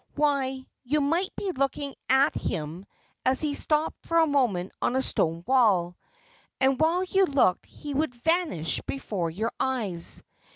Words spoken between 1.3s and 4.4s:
be looking at him as he stopped for a